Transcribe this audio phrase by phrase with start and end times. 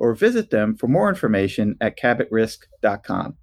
[0.00, 3.36] or visit them for more information at cabotrisk.com.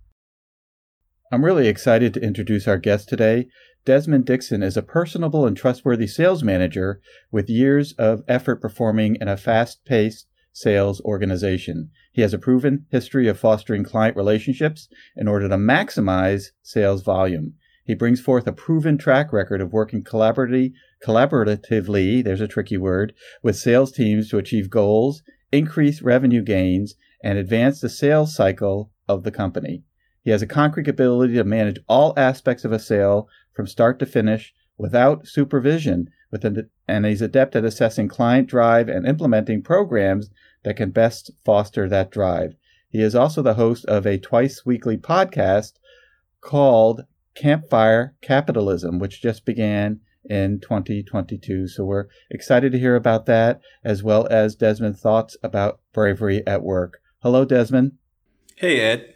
[1.31, 3.47] I'm really excited to introduce our guest today.
[3.85, 6.99] Desmond Dixon is a personable and trustworthy sales manager
[7.31, 11.91] with years of effort performing in a fast paced sales organization.
[12.11, 17.53] He has a proven history of fostering client relationships in order to maximize sales volume.
[17.85, 20.73] He brings forth a proven track record of working collaboratively,
[21.05, 27.37] collaboratively, there's a tricky word, with sales teams to achieve goals increase revenue gains, and
[27.37, 29.83] advance the sales cycle of the company.
[30.23, 34.05] He has a concrete ability to manage all aspects of a sale from start to
[34.05, 40.29] finish without supervision, the, and he's adept at assessing client drive and implementing programs
[40.63, 42.55] that can best foster that drive.
[42.89, 45.73] He is also the host of a twice weekly podcast
[46.41, 47.05] called
[47.35, 51.67] Campfire Capitalism, which just began in 2022.
[51.67, 56.63] So we're excited to hear about that, as well as Desmond's thoughts about bravery at
[56.63, 56.99] work.
[57.23, 57.93] Hello, Desmond.
[58.55, 59.15] Hey, Ed.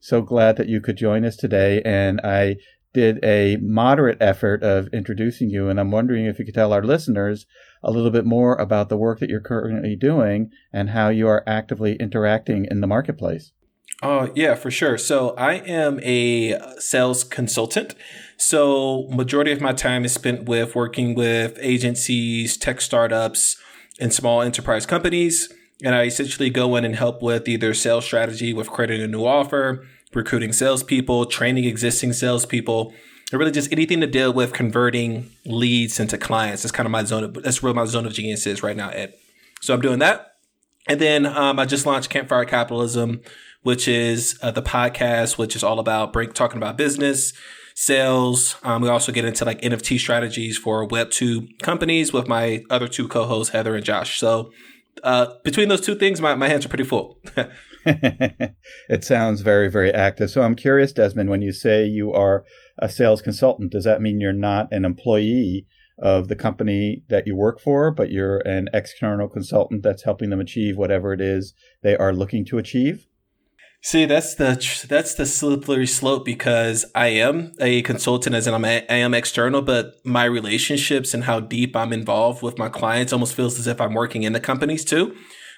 [0.00, 1.82] So glad that you could join us today.
[1.84, 2.56] And I
[2.94, 6.82] did a moderate effort of introducing you, and I'm wondering if you could tell our
[6.82, 7.46] listeners
[7.82, 11.44] a little bit more about the work that you're currently doing and how you are
[11.46, 13.52] actively interacting in the marketplace.
[14.02, 14.96] Oh, yeah, for sure.
[14.96, 17.94] So I am a sales consultant.
[18.36, 23.56] So majority of my time is spent with working with agencies, tech startups,
[24.00, 25.52] and small enterprise companies.
[25.82, 29.24] And I essentially go in and help with either sales strategy with creating a new
[29.24, 29.84] offer,
[30.14, 32.92] recruiting salespeople, training existing salespeople,
[33.32, 36.62] or really just anything to deal with converting leads into clients.
[36.62, 38.90] That's kind of my zone of, that's where my zone of genius is right now,
[38.90, 39.14] Ed.
[39.60, 40.34] So I'm doing that.
[40.88, 43.20] And then um, I just launched Campfire Capitalism,
[43.68, 47.34] which is uh, the podcast, which is all about break, talking about business,
[47.74, 48.56] sales.
[48.62, 53.06] Um, we also get into like NFT strategies for Web2 companies with my other two
[53.08, 54.18] co-hosts, Heather and Josh.
[54.18, 54.50] So
[55.04, 57.20] uh, between those two things, my, my hands are pretty full.
[57.84, 60.30] it sounds very, very active.
[60.30, 62.46] So I'm curious, Desmond, when you say you are
[62.78, 65.66] a sales consultant, does that mean you're not an employee
[65.98, 70.40] of the company that you work for, but you're an external consultant that's helping them
[70.40, 71.52] achieve whatever it is
[71.82, 73.04] they are looking to achieve?
[73.80, 78.64] See, that's the that's the slippery slope because I am a consultant, as in I'm
[78.64, 83.12] a, I am external, but my relationships and how deep I'm involved with my clients
[83.12, 85.14] almost feels as if I'm working in the companies too.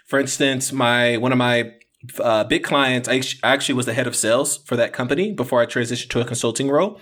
[0.07, 1.73] For instance, my one of my
[2.19, 5.67] uh, big clients, I actually was the head of sales for that company before I
[5.67, 7.01] transitioned to a consulting role.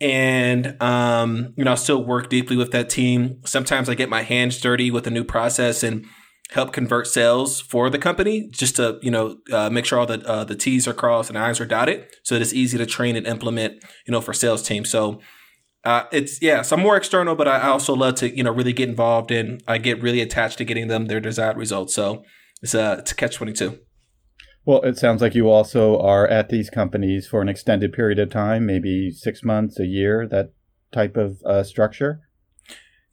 [0.00, 3.40] And, um, you know, I still work deeply with that team.
[3.44, 6.04] Sometimes I get my hands dirty with a new process and
[6.50, 10.24] help convert sales for the company just to you know uh, make sure all the
[10.26, 13.16] uh, the t's are crossed and i's are dotted so that it's easy to train
[13.16, 14.90] and implement you know for sales teams.
[14.90, 15.20] So
[15.84, 18.72] uh, it's yeah so i'm more external but i also love to you know really
[18.72, 21.94] get involved and i get really attached to getting them their desired results.
[21.94, 22.24] So
[22.62, 23.78] it's a it's a catch 22
[24.64, 28.30] well it sounds like you also are at these companies for an extended period of
[28.30, 30.52] time maybe six months a year that
[30.92, 32.20] type of uh, structure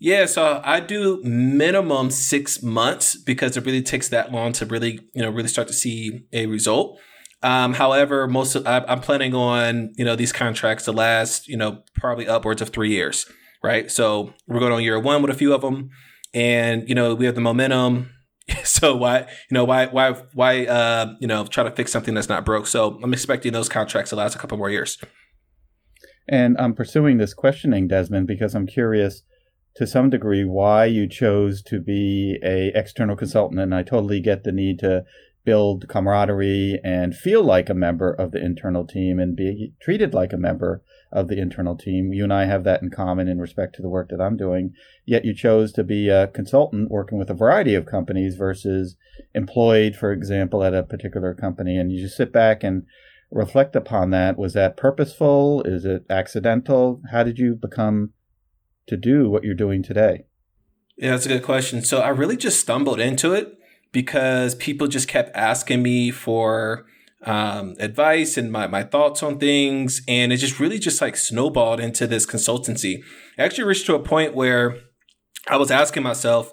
[0.03, 4.99] yeah, so I do minimum six months because it really takes that long to really,
[5.13, 6.99] you know, really start to see a result.
[7.43, 11.55] Um, however, most of, I, I'm planning on, you know, these contracts to last, you
[11.55, 13.27] know, probably upwards of three years,
[13.63, 13.91] right?
[13.91, 15.91] So we're going on year one with a few of them,
[16.33, 18.09] and you know, we have the momentum.
[18.63, 22.27] So why, you know, why, why, why, uh, you know, try to fix something that's
[22.27, 22.67] not broke?
[22.67, 24.97] So I'm expecting those contracts to last a couple more years.
[26.27, 29.21] And I'm pursuing this questioning, Desmond, because I'm curious
[29.75, 34.43] to some degree why you chose to be a external consultant and I totally get
[34.43, 35.05] the need to
[35.43, 40.33] build camaraderie and feel like a member of the internal team and be treated like
[40.33, 42.13] a member of the internal team.
[42.13, 44.73] You and I have that in common in respect to the work that I'm doing.
[45.05, 48.95] Yet you chose to be a consultant working with a variety of companies versus
[49.33, 51.77] employed, for example, at a particular company.
[51.77, 52.85] And you just sit back and
[53.31, 54.37] reflect upon that.
[54.37, 55.63] Was that purposeful?
[55.63, 57.01] Is it accidental?
[57.11, 58.11] How did you become
[58.91, 60.25] to do what you're doing today?
[60.97, 61.81] Yeah, that's a good question.
[61.83, 63.57] So I really just stumbled into it
[63.91, 66.85] because people just kept asking me for
[67.23, 70.01] um, advice and my, my thoughts on things.
[70.07, 73.01] And it just really just like snowballed into this consultancy.
[73.37, 74.77] I actually reached to a point where
[75.47, 76.51] I was asking myself,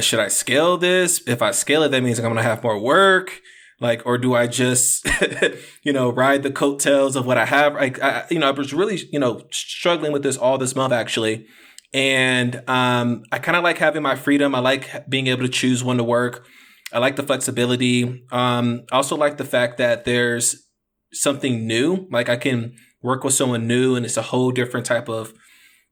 [0.00, 1.22] should I scale this?
[1.26, 3.40] If I scale it, that means I'm going to have more work.
[3.80, 5.08] Like, or do I just,
[5.82, 7.74] you know, ride the coattails of what I have?
[7.74, 10.92] Like, I, you know, I was really, you know, struggling with this all this month
[10.92, 11.46] actually.
[11.92, 14.54] And, um, I kind of like having my freedom.
[14.54, 16.46] I like being able to choose when to work.
[16.92, 18.24] I like the flexibility.
[18.30, 20.66] Um, I also like the fact that there's
[21.12, 22.06] something new.
[22.10, 25.32] Like I can work with someone new and it's a whole different type of,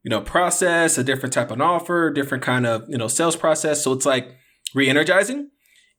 [0.03, 3.83] you know, process, a different type of offer, different kind of, you know, sales process.
[3.83, 4.29] So it's like
[4.75, 5.49] re-energizing.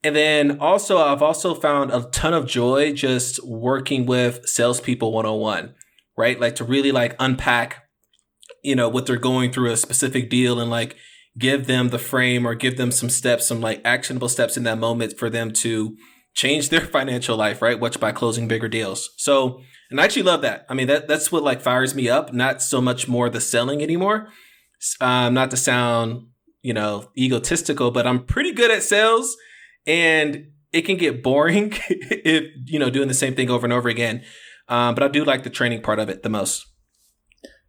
[0.04, 5.26] And then also, I've also found a ton of joy just working with salespeople one
[5.26, 5.74] on one,
[6.16, 6.38] right?
[6.38, 7.87] Like to really like unpack,
[8.62, 10.96] you know, what they're going through a specific deal and like
[11.38, 14.78] give them the frame or give them some steps, some like actionable steps in that
[14.78, 15.96] moment for them to
[16.34, 17.78] change their financial life, right?
[17.78, 19.10] Which by closing bigger deals.
[19.16, 19.60] So,
[19.90, 20.66] and I actually love that.
[20.68, 22.32] I mean, that that's what like fires me up.
[22.32, 24.28] Not so much more the selling anymore.
[25.00, 26.28] Um, not to sound,
[26.62, 29.36] you know, egotistical, but I'm pretty good at sales,
[29.86, 33.88] and it can get boring if you know doing the same thing over and over
[33.88, 34.22] again.
[34.68, 36.67] Um, but I do like the training part of it the most.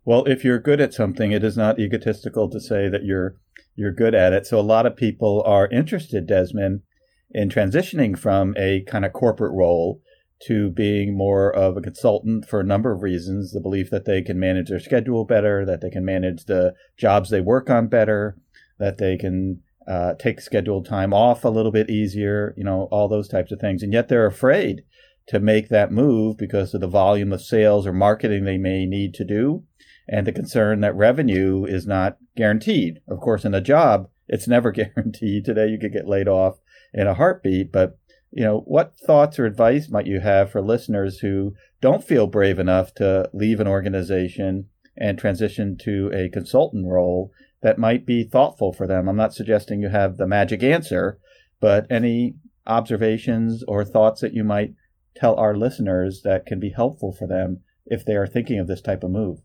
[0.09, 3.35] Well, if you're good at something, it is not egotistical to say that you're
[3.75, 4.47] you're good at it.
[4.47, 6.81] So a lot of people are interested, Desmond,
[7.29, 10.01] in transitioning from a kind of corporate role
[10.47, 13.51] to being more of a consultant for a number of reasons.
[13.51, 17.29] The belief that they can manage their schedule better, that they can manage the jobs
[17.29, 18.35] they work on better,
[18.79, 23.07] that they can uh, take scheduled time off a little bit easier, you know, all
[23.09, 23.83] those types of things.
[23.83, 24.81] And yet they're afraid
[25.27, 29.13] to make that move because of the volume of sales or marketing they may need
[29.13, 29.65] to do
[30.11, 32.99] and the concern that revenue is not guaranteed.
[33.07, 35.45] Of course, in a job, it's never guaranteed.
[35.45, 36.57] Today, you could get laid off
[36.93, 37.71] in a heartbeat.
[37.71, 37.97] But,
[38.31, 42.57] you know, what thoughts or advice might you have for listeners who don't feel brave
[42.57, 48.73] enough to leave an organization and transition to a consultant role that might be thoughtful
[48.73, 49.07] for them?
[49.07, 51.19] I'm not suggesting you have the magic answer,
[51.59, 52.33] but any
[52.65, 54.73] observations or thoughts that you might
[55.15, 58.81] tell our listeners that can be helpful for them if they are thinking of this
[58.81, 59.39] type of move?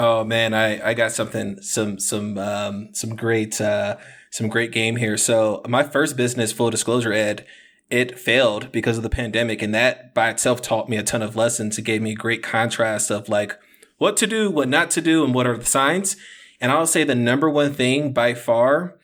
[0.00, 3.96] Oh man, I, I got something some some um, some great uh,
[4.30, 5.16] some great game here.
[5.16, 7.44] So my first business, full disclosure, Ed,
[7.90, 11.34] it failed because of the pandemic, and that by itself taught me a ton of
[11.34, 11.78] lessons.
[11.78, 13.58] It gave me great contrast of like
[13.96, 16.16] what to do, what not to do, and what are the signs.
[16.60, 18.98] And I'll say the number one thing by far,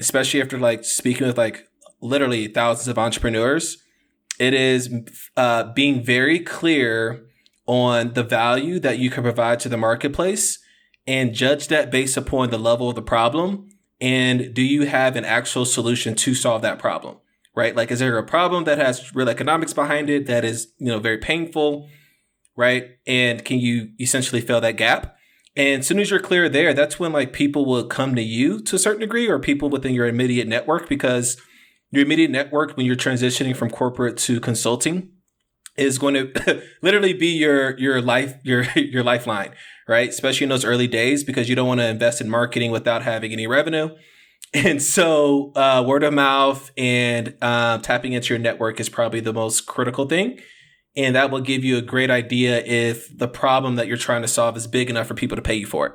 [0.00, 1.68] especially after like speaking with like
[2.00, 3.78] literally thousands of entrepreneurs,
[4.40, 4.92] it is
[5.36, 7.24] uh, being very clear
[7.66, 10.58] on the value that you can provide to the marketplace
[11.06, 13.68] and judge that based upon the level of the problem.
[14.00, 17.18] And do you have an actual solution to solve that problem?
[17.56, 17.76] Right?
[17.76, 20.98] Like, is there a problem that has real economics behind it that is, you know,
[20.98, 21.88] very painful?
[22.56, 22.90] Right?
[23.06, 25.16] And can you essentially fill that gap?
[25.56, 28.60] And as soon as you're clear there, that's when like people will come to you
[28.62, 31.40] to a certain degree or people within your immediate network because
[31.92, 35.10] your immediate network, when you're transitioning from corporate to consulting,
[35.76, 39.52] is going to literally be your your life your your lifeline,
[39.88, 40.08] right?
[40.08, 43.32] Especially in those early days because you don't want to invest in marketing without having
[43.32, 43.90] any revenue.
[44.56, 49.32] And so, uh, word of mouth and uh, tapping into your network is probably the
[49.32, 50.38] most critical thing.
[50.96, 54.28] And that will give you a great idea if the problem that you're trying to
[54.28, 55.92] solve is big enough for people to pay you for it.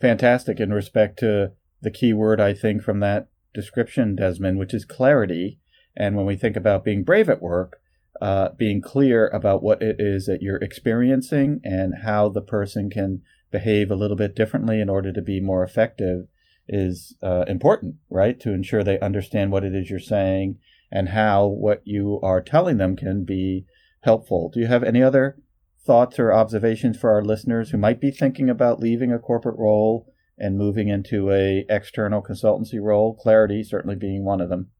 [0.00, 0.58] Fantastic.
[0.58, 5.60] In respect to the key word, I think, from that description, Desmond, which is clarity.
[5.96, 7.78] And when we think about being brave at work,
[8.20, 13.22] uh, being clear about what it is that you're experiencing and how the person can
[13.50, 16.26] behave a little bit differently in order to be more effective
[16.68, 18.38] is uh, important, right?
[18.40, 20.58] To ensure they understand what it is you're saying
[20.90, 23.66] and how what you are telling them can be
[24.02, 24.50] helpful.
[24.52, 25.38] Do you have any other
[25.84, 30.12] thoughts or observations for our listeners who might be thinking about leaving a corporate role
[30.38, 33.14] and moving into a external consultancy role?
[33.14, 34.70] Clarity certainly being one of them.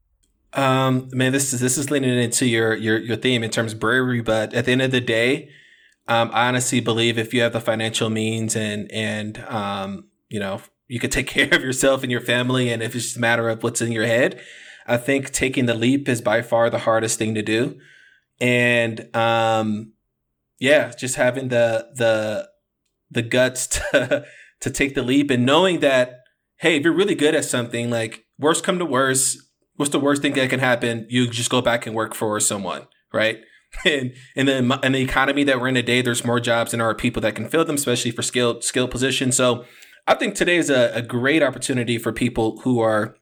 [0.53, 3.79] Um, man, this is this is leaning into your your your theme in terms of
[3.79, 5.49] bravery, but at the end of the day,
[6.07, 10.61] um, I honestly believe if you have the financial means and and um, you know
[10.87, 13.49] you could take care of yourself and your family, and if it's just a matter
[13.49, 14.39] of what's in your head,
[14.87, 17.77] I think taking the leap is by far the hardest thing to do.
[18.39, 19.93] And um,
[20.59, 22.49] yeah, just having the the
[23.11, 24.25] the guts to
[24.61, 26.21] to take the leap and knowing that
[26.59, 29.37] hey, if you're really good at something, like worst come to worst,
[29.77, 31.05] what's the worst thing that can happen?
[31.09, 33.39] You just go back and work for someone, right?
[33.85, 36.89] And in the in the economy that we're in today, there's more jobs than there
[36.89, 39.35] are people that can fill them, especially for skilled skilled positions.
[39.35, 39.65] So
[40.07, 43.15] I think today is a, a great opportunity for people who are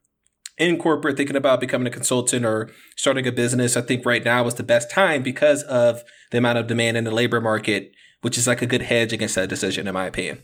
[0.57, 3.75] in corporate thinking about becoming a consultant or starting a business.
[3.75, 7.03] I think right now is the best time because of the amount of demand in
[7.03, 10.43] the labor market, which is like a good hedge against that decision, in my opinion.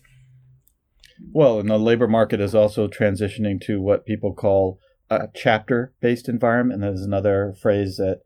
[1.31, 4.79] Well, and the labor market is also transitioning to what people call
[5.11, 6.81] a chapter based environment.
[6.81, 8.21] And there's another phrase that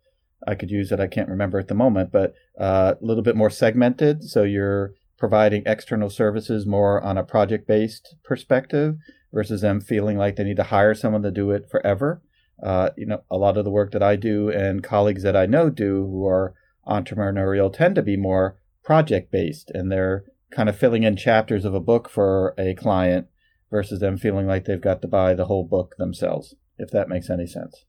[0.48, 3.36] I could use that I can't remember at the moment, but uh, a little bit
[3.36, 4.24] more segmented.
[4.24, 8.98] So you're providing external services more on a project based perspective
[9.34, 12.22] versus them feeling like they need to hire someone to do it forever.
[12.62, 15.46] Uh, you know, a lot of the work that I do and colleagues that I
[15.46, 16.54] know do who are
[16.88, 21.74] entrepreneurial tend to be more project based and they're kind of filling in chapters of
[21.74, 23.28] a book for a client
[23.72, 27.30] versus them feeling like they've got to buy the whole book themselves, if that makes
[27.30, 27.86] any sense.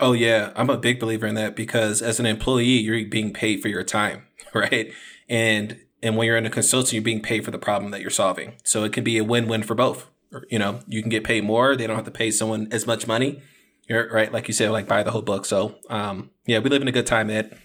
[0.00, 3.62] Oh yeah, I'm a big believer in that because as an employee, you're being paid
[3.62, 4.92] for your time, right?
[5.28, 8.10] And and when you're in a consultant, you're being paid for the problem that you're
[8.10, 8.54] solving.
[8.64, 10.10] So it can be a win-win for both.
[10.50, 11.76] You know, you can get paid more.
[11.76, 13.40] They don't have to pay someone as much money.
[13.88, 15.46] You're right, like you said, like buy the whole book.
[15.46, 17.56] So um, yeah, we live in a good time, Ed.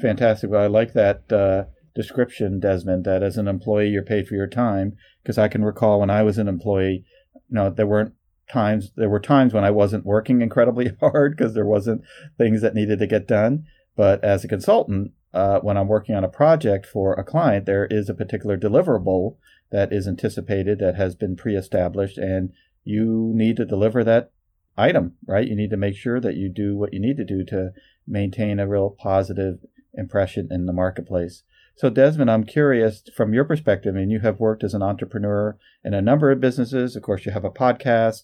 [0.00, 0.50] Fantastic.
[0.50, 3.04] Well, I like that uh, description, Desmond.
[3.04, 4.96] That as an employee, you're paid for your time.
[5.22, 7.04] Because I can recall when I was an employee,
[7.34, 8.14] you know, there weren't
[8.50, 12.02] times there were times when I wasn't working incredibly hard because there wasn't
[12.38, 13.66] things that needed to get done.
[13.96, 17.86] But as a consultant, uh, when I'm working on a project for a client, there
[17.86, 19.36] is a particular deliverable
[19.70, 22.52] that is anticipated that has been pre-established, and
[22.84, 24.30] you need to deliver that
[24.76, 25.46] item, right?
[25.46, 27.72] You need to make sure that you do what you need to do to
[28.06, 29.58] maintain a real positive
[29.94, 31.42] impression in the marketplace.
[31.74, 35.58] So, Desmond, I'm curious from your perspective, I mean, you have worked as an entrepreneur
[35.84, 36.96] in a number of businesses.
[36.96, 38.22] Of course, you have a podcast.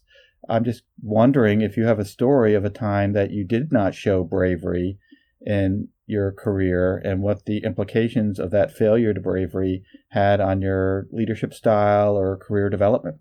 [0.48, 3.94] I'm just wondering if you have a story of a time that you did not
[3.94, 4.98] show bravery
[5.40, 11.06] in your career and what the implications of that failure to bravery had on your
[11.12, 13.18] leadership style or career development.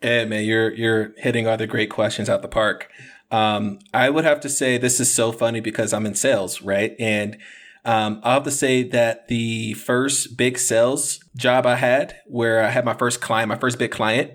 [0.00, 2.88] Hey, man, you're you're hitting other great questions out the park.
[3.30, 6.94] Um, I would have to say this is so funny because I'm in sales, right?
[6.98, 7.36] And
[7.84, 12.70] um, I'll have to say that the first big sales job I had, where I
[12.70, 14.32] had my first client, my first big client,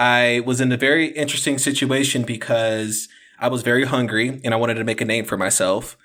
[0.00, 3.06] I was in a very interesting situation because
[3.38, 5.98] I was very hungry and I wanted to make a name for myself.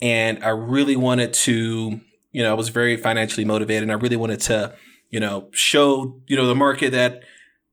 [0.00, 4.16] And I really wanted to, you know, I was very financially motivated and I really
[4.16, 4.76] wanted to,
[5.08, 7.24] you know, show, you know, the market that,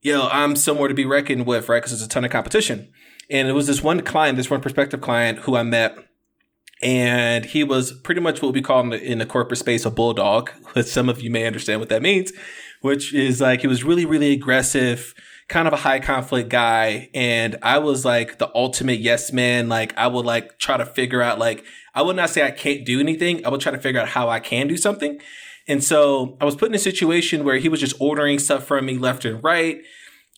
[0.01, 1.77] you know, I'm somewhere to be reckoned with, right?
[1.77, 2.91] Because there's a ton of competition.
[3.29, 5.95] And it was this one client, this one prospective client who I met
[6.81, 9.91] and he was pretty much what we call in the, in the corporate space a
[9.91, 12.33] bulldog, which some of you may understand what that means,
[12.81, 15.13] which is like he was really, really aggressive,
[15.47, 17.09] kind of a high conflict guy.
[17.13, 19.69] And I was like the ultimate yes man.
[19.69, 21.63] Like I would like try to figure out like,
[21.95, 23.45] I would not say I can't do anything.
[23.45, 25.19] I would try to figure out how I can do something.
[25.67, 28.85] And so I was put in a situation where he was just ordering stuff from
[28.85, 29.81] me left and right.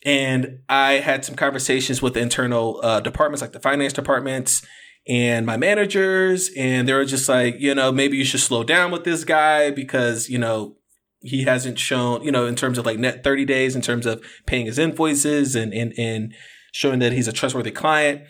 [0.04, 4.64] And I had some conversations with internal uh, departments like the finance departments
[5.06, 6.50] and my managers.
[6.56, 9.70] And they were just like, you know, maybe you should slow down with this guy
[9.70, 10.76] because, you know,
[11.20, 14.24] he hasn't shown, you know, in terms of like net 30 days, in terms of
[14.46, 16.34] paying his invoices and, and, and
[16.72, 18.22] showing that he's a trustworthy client.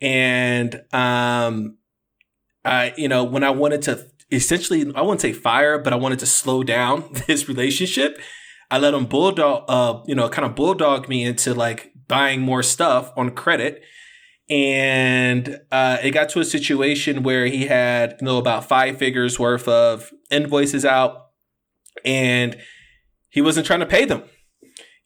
[0.00, 1.76] And, um,
[2.64, 6.18] I, you know, when I wanted to essentially, I wouldn't say fire, but I wanted
[6.20, 8.18] to slow down this relationship.
[8.70, 12.62] I let him bulldog, uh, you know, kind of bulldog me into like buying more
[12.62, 13.82] stuff on credit.
[14.50, 19.38] And uh, it got to a situation where he had, you know, about five figures
[19.38, 21.27] worth of invoices out
[22.04, 22.56] and
[23.28, 24.24] he wasn't trying to pay them.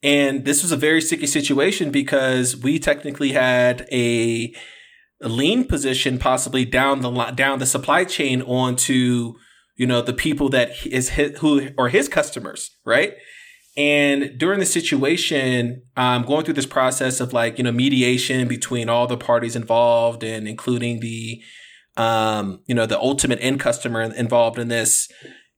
[0.02, 4.52] And this was a very sticky situation because we technically had a,
[5.20, 9.34] lien position possibly down the down the supply chain onto
[9.76, 13.14] you know the people that is his, who are his customers, right?
[13.76, 18.88] And during the situation, um, going through this process of like you know mediation between
[18.88, 21.40] all the parties involved and including the
[21.96, 25.10] um, you know the ultimate end customer involved in this,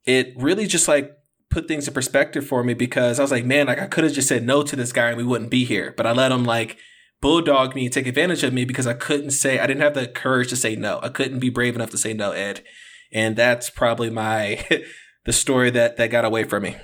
[0.05, 1.11] it really just like
[1.55, 4.11] put things in perspective for me because I was like, man, like I could have
[4.11, 5.93] just said no to this guy and we wouldn't be here.
[5.95, 6.77] But I let him like
[7.21, 10.05] bulldog me and take advantage of me because I couldn't say, I didn't have the
[10.05, 10.99] courage to say no.
[11.01, 12.61] I couldn't be brave enough to say no, Ed.
[13.13, 14.67] And that's probably my,
[15.25, 16.75] the story that that got away from me.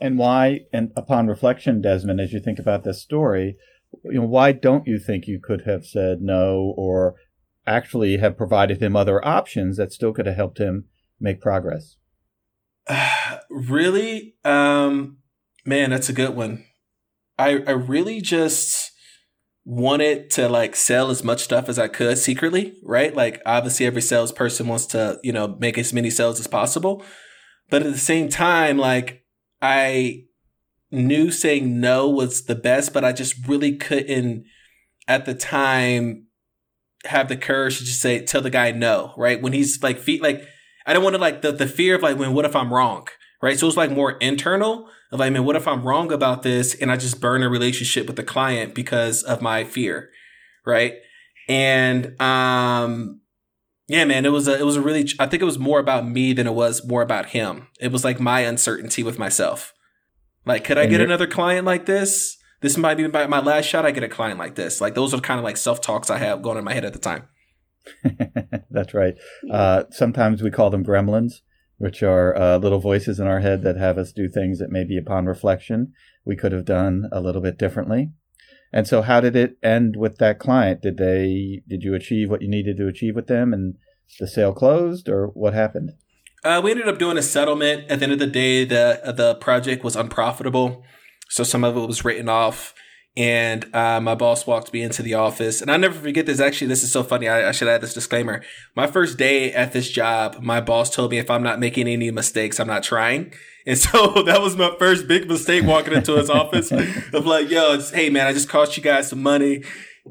[0.00, 0.60] And why?
[0.72, 3.56] And upon reflection, Desmond, as you think about this story,
[4.02, 7.16] you know, why don't you think you could have said no, or
[7.66, 10.86] actually have provided him other options that still could have helped him
[11.20, 11.96] make progress?
[13.50, 15.18] really, um,
[15.64, 16.64] man, that's a good one.
[17.38, 18.92] I I really just
[19.64, 23.14] wanted to like sell as much stuff as I could secretly, right?
[23.14, 27.04] Like obviously every salesperson wants to, you know, make as many sales as possible.
[27.68, 29.24] But at the same time, like
[29.60, 30.26] I
[30.92, 34.44] knew saying no was the best, but I just really couldn't
[35.08, 36.26] at the time
[37.04, 39.42] have the courage to just say tell the guy no, right?
[39.42, 40.44] When he's like feet like
[40.86, 43.08] I don't want to like the the fear of like when what if I'm wrong?
[43.42, 43.58] Right.
[43.58, 46.90] So it's like more internal of like, man, what if I'm wrong about this and
[46.90, 50.10] I just burn a relationship with the client because of my fear?
[50.64, 50.94] Right.
[51.48, 53.20] And um
[53.88, 56.08] yeah, man, it was a it was a really I think it was more about
[56.08, 57.68] me than it was more about him.
[57.78, 59.74] It was like my uncertainty with myself.
[60.46, 62.38] Like, could I get another client like this?
[62.60, 63.84] This might be my last shot.
[63.84, 64.80] I get a client like this.
[64.80, 66.92] Like, those are kind of like self talks I have going in my head at
[66.92, 67.28] the time.
[68.70, 69.14] That's right.
[69.50, 71.40] Uh, sometimes we call them gremlins,
[71.78, 74.96] which are uh, little voices in our head that have us do things that maybe
[74.96, 75.92] upon reflection
[76.24, 78.10] we could have done a little bit differently.
[78.72, 80.82] And so, how did it end with that client?
[80.82, 81.62] Did they?
[81.68, 83.76] Did you achieve what you needed to achieve with them, and
[84.18, 85.92] the sale closed, or what happened?
[86.44, 87.90] Uh, we ended up doing a settlement.
[87.90, 90.82] At the end of the day, the the project was unprofitable,
[91.28, 92.74] so some of it was written off.
[93.16, 96.38] And uh, my boss walked me into the office, and I never forget this.
[96.38, 97.28] Actually, this is so funny.
[97.28, 98.42] I, I should add this disclaimer.
[98.74, 102.10] My first day at this job, my boss told me if I'm not making any
[102.10, 103.32] mistakes, I'm not trying.
[103.66, 107.80] And so that was my first big mistake walking into his office of like, yo,
[107.80, 109.64] hey man, I just cost you guys some money.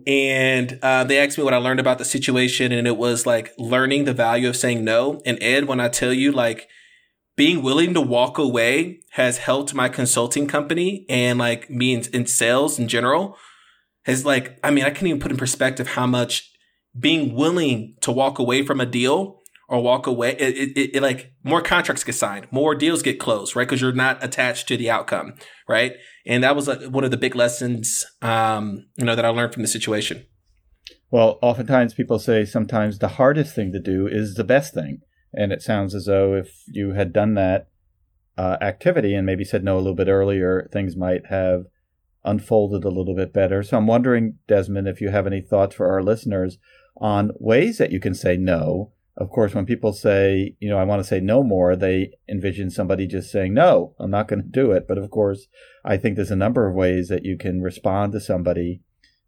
[0.06, 3.54] And uh, they asked me what I learned about the situation, and it was like
[3.58, 5.22] learning the value of saying no.
[5.26, 6.68] And Ed, when I tell you, like,
[7.36, 12.26] being willing to walk away has helped my consulting company and like me in, in
[12.26, 13.38] sales in general
[14.06, 16.52] has like, I mean, I can't even put in perspective how much
[16.98, 21.34] being willing to walk away from a deal or walk away, it, it, it, like
[21.44, 23.68] more contracts get signed, more deals get closed, right?
[23.68, 25.34] Because you're not attached to the outcome,
[25.68, 25.94] right?
[26.26, 29.54] And that was like one of the big lessons, um, you know, that I learned
[29.54, 30.26] from the situation.
[31.10, 35.02] Well, oftentimes people say sometimes the hardest thing to do is the best thing,
[35.36, 37.68] and it sounds as though if you had done that
[38.38, 41.66] uh, activity and maybe said no a little bit earlier, things might have
[42.24, 43.62] unfolded a little bit better.
[43.62, 46.58] So I'm wondering, Desmond, if you have any thoughts for our listeners
[46.98, 50.84] on ways that you can say no of course, when people say, you know, I
[50.84, 54.48] want to say no more, they envision somebody just saying, no, I'm not going to
[54.48, 54.88] do it.
[54.88, 55.48] But of course,
[55.86, 58.82] I think there's a number of ways that you can respond to somebody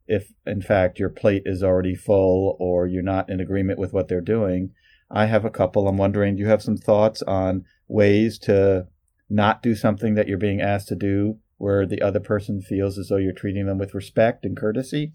[0.06, 4.10] if, in fact, your plate is already full or you're not in agreement with what
[4.10, 4.72] they're doing.
[5.10, 5.88] I have a couple.
[5.88, 8.88] I'm wondering, do you have some thoughts on ways to
[9.30, 13.08] not do something that you're being asked to do where the other person feels as
[13.08, 15.14] though you're treating them with respect and courtesy?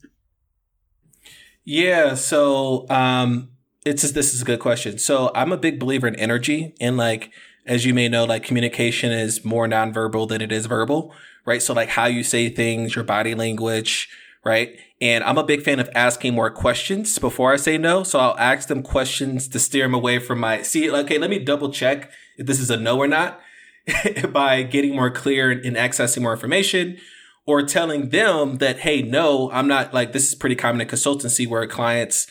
[1.64, 2.14] Yeah.
[2.14, 3.52] So, um,
[3.84, 4.98] it's this is a good question.
[4.98, 7.32] So I'm a big believer in energy and like,
[7.66, 11.62] as you may know, like communication is more nonverbal than it is verbal, right?
[11.62, 14.08] So like how you say things, your body language,
[14.44, 14.76] right?
[15.02, 18.04] And I'm a big fan of asking more questions before I say no.
[18.04, 21.40] So I'll ask them questions to steer them away from my, see, okay, let me
[21.40, 23.40] double check if this is a no or not
[24.30, 26.98] by getting more clear and accessing more information
[27.46, 31.48] or telling them that, hey, no, I'm not like, this is pretty common in consultancy
[31.48, 32.28] where clients,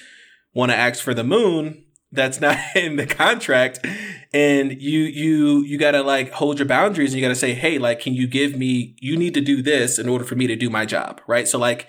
[0.53, 3.85] want to ask for the moon that's not in the contract
[4.33, 7.53] and you you you got to like hold your boundaries and you got to say
[7.53, 10.47] hey like can you give me you need to do this in order for me
[10.47, 11.87] to do my job right so like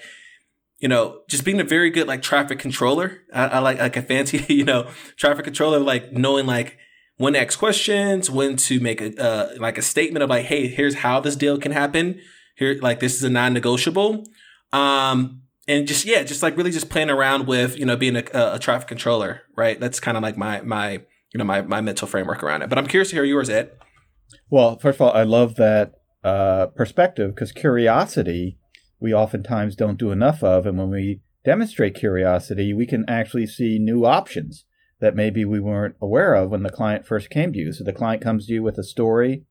[0.83, 4.03] you know just being a very good like traffic controller i, I like like a
[4.03, 6.77] fancy you know traffic controller like knowing like
[7.17, 10.67] when to ask questions when to make a uh, like a statement of like hey
[10.67, 12.21] here's how this deal can happen
[12.57, 14.27] here like this is a non-negotiable
[14.73, 18.25] um and just yeah, just like really just playing around with you know being a,
[18.35, 19.79] a traffic controller, right?
[19.79, 22.69] That's kind of like my my you know my my mental framework around it.
[22.69, 23.73] But I'm curious to hear yours, Ed.
[24.51, 25.93] Well, first of all, I love that
[26.25, 28.59] uh, perspective because curiosity
[29.03, 33.79] we oftentimes don't do enough of, and when we demonstrate curiosity, we can actually see
[33.79, 34.65] new options
[35.01, 37.73] that maybe we weren't aware of when the client first came to you.
[37.73, 39.43] So the client comes to you with a story.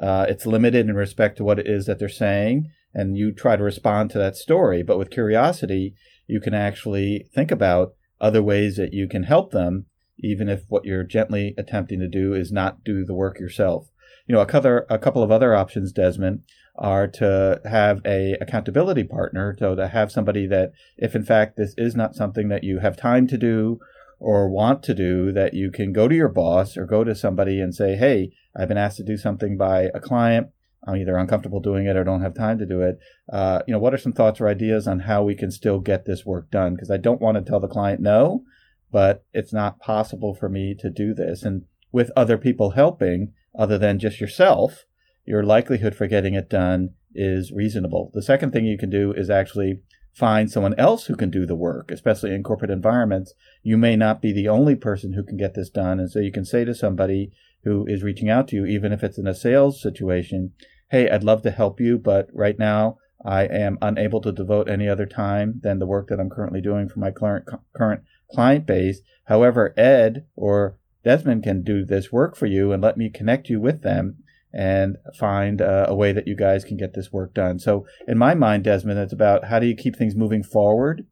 [0.00, 3.56] Uh, it's limited in respect to what it is that they're saying and you try
[3.56, 4.82] to respond to that story.
[4.82, 5.94] But with curiosity,
[6.26, 9.86] you can actually think about other ways that you can help them,
[10.18, 13.88] even if what you're gently attempting to do is not do the work yourself.
[14.26, 16.42] You know, a couple, a couple of other options, Desmond,
[16.80, 21.74] are to have a accountability partner, so to have somebody that, if in fact this
[21.76, 23.78] is not something that you have time to do,
[24.20, 27.60] or want to do that you can go to your boss or go to somebody
[27.60, 30.48] and say, Hey, I've been asked to do something by a client.
[30.86, 32.98] I'm either uncomfortable doing it or don't have time to do it.
[33.30, 36.04] Uh, you know, what are some thoughts or ideas on how we can still get
[36.04, 36.74] this work done?
[36.74, 38.44] Because I don't want to tell the client no,
[38.90, 41.42] but it's not possible for me to do this.
[41.42, 44.86] And with other people helping, other than just yourself,
[45.24, 48.10] your likelihood for getting it done is reasonable.
[48.14, 49.80] The second thing you can do is actually
[50.12, 53.34] find someone else who can do the work, especially in corporate environments.
[53.62, 56.00] You may not be the only person who can get this done.
[56.00, 57.30] And so you can say to somebody
[57.64, 60.52] who is reaching out to you, even if it's in a sales situation,
[60.90, 64.88] Hey, I'd love to help you, but right now I am unable to devote any
[64.88, 68.02] other time than the work that I'm currently doing for my current, current
[68.32, 69.00] client base.
[69.26, 73.60] However, Ed or Desmond can do this work for you and let me connect you
[73.60, 74.16] with them
[74.52, 77.58] and find uh, a way that you guys can get this work done.
[77.58, 81.06] So, in my mind, Desmond, it's about how do you keep things moving forward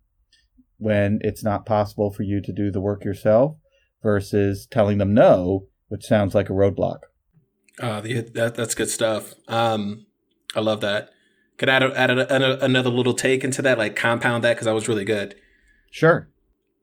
[0.79, 3.57] when it's not possible for you to do the work yourself
[4.03, 7.01] versus telling them no, which sounds like a roadblock.
[7.81, 9.35] Uh, the, that, that's good stuff.
[9.46, 10.07] Um,
[10.55, 11.11] I love that.
[11.59, 14.66] Could I add, a, add a, another little take into that, like compound that, because
[14.66, 15.35] that was really good.
[15.90, 16.29] Sure.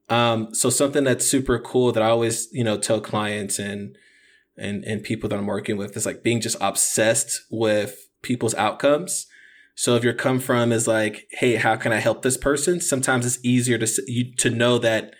[0.10, 3.98] Um, so something that's super cool that I always, you know, tell clients and
[4.58, 9.28] and and people that I'm working with is like being just obsessed with people's outcomes.
[9.76, 12.80] So if your come from is like, hey, how can I help this person?
[12.80, 15.14] Sometimes it's easier to you to know that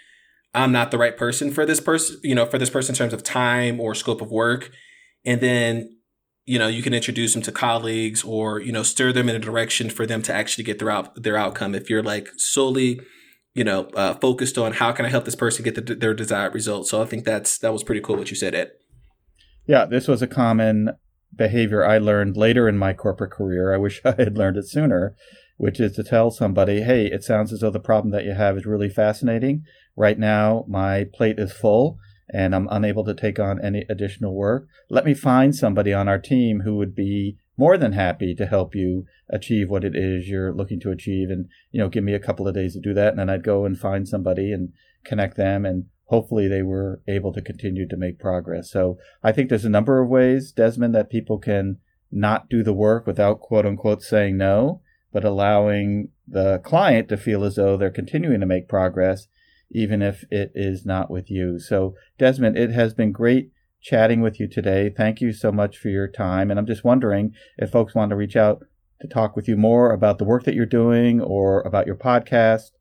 [0.54, 3.14] I'm not the right person for this person, you know, for this person in terms
[3.14, 4.72] of time or scope of work,
[5.26, 5.98] and then
[6.46, 9.40] you know you can introduce them to colleagues or you know stir them in a
[9.40, 11.76] direction for them to actually get their out their outcome.
[11.76, 13.02] If you're like solely
[13.56, 16.54] you know, uh, focused on how can I help this person get the, their desired
[16.54, 16.88] result.
[16.88, 18.72] So I think that's that was pretty cool what you said, Ed.
[19.68, 20.92] Yeah, this was a common
[21.36, 23.74] behavior I learned later in my corporate career.
[23.74, 25.16] I wish I had learned it sooner,
[25.58, 28.58] which is to tell somebody, hey, it sounds as though the problem that you have
[28.58, 29.64] is really fascinating.
[29.96, 31.98] Right now, my plate is full
[32.30, 34.68] and I'm unable to take on any additional work.
[34.90, 38.76] Let me find somebody on our team who would be more than happy to help
[38.76, 42.20] you achieve what it is you're looking to achieve and you know give me a
[42.20, 44.74] couple of days to do that and then I'd go and find somebody and
[45.04, 48.72] connect them and hopefully they were able to continue to make progress.
[48.72, 51.78] So I think there's a number of ways, Desmond, that people can
[52.12, 57.44] not do the work without quote unquote saying no, but allowing the client to feel
[57.44, 59.28] as though they're continuing to make progress,
[59.72, 61.60] even if it is not with you.
[61.60, 64.92] So, Desmond, it has been great chatting with you today.
[64.96, 66.50] Thank you so much for your time.
[66.50, 68.64] And I'm just wondering if folks want to reach out
[69.02, 72.72] to talk with you more about the work that you're doing or about your podcast,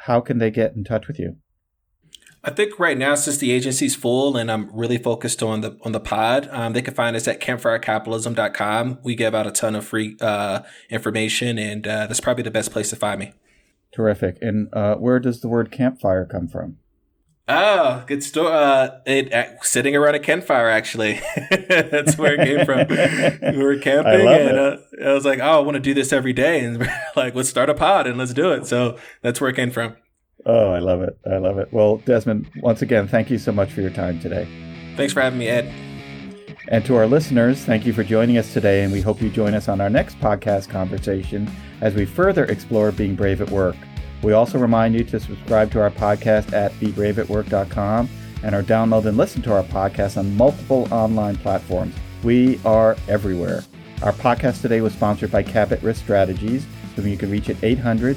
[0.00, 1.36] how can they get in touch with you?
[2.44, 5.92] I think right now, since the agency's full and I'm really focused on the on
[5.92, 8.98] the pod, um, they can find us at campfirecapitalism.com.
[9.04, 12.72] We give out a ton of free uh, information, and uh, that's probably the best
[12.72, 13.32] place to find me.
[13.94, 14.38] Terrific.
[14.40, 16.78] And uh, where does the word campfire come from?
[17.48, 18.52] Oh, good story.
[18.52, 20.68] Uh, it uh, sitting around a campfire.
[20.68, 22.86] Actually, that's where it came from.
[23.56, 26.12] we were camping, I and uh, I was like, "Oh, I want to do this
[26.12, 26.78] every day," and
[27.16, 29.96] like, "Let's start a pod and let's do it." So that's where it came from.
[30.44, 31.18] Oh, I love it.
[31.30, 31.72] I love it.
[31.72, 34.46] Well, Desmond, once again, thank you so much for your time today.
[34.96, 35.72] Thanks for having me, Ed.
[36.68, 39.54] And to our listeners, thank you for joining us today, and we hope you join
[39.54, 41.50] us on our next podcast conversation
[41.80, 43.76] as we further explore being brave at work.
[44.22, 48.08] We also remind you to subscribe to our podcast at bebraveatwork.com
[48.44, 51.94] and or download and listen to our podcast on multiple online platforms.
[52.22, 53.64] We are everywhere.
[54.02, 58.16] Our podcast today was sponsored by Cabot Risk Strategies, whom you can reach at 800